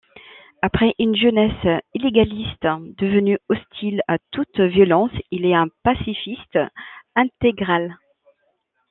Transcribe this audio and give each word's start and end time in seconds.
Après 0.63 0.95
une 0.97 1.15
jeunesse 1.15 1.83
illégaliste, 1.93 2.63
devenu 2.63 3.37
hostile 3.49 4.01
à 4.07 4.17
toute 4.31 4.59
violence, 4.59 5.11
il 5.29 5.45
est 5.45 5.53
un 5.53 5.67
pacifiste 5.83 6.57
intégral. 7.15 7.95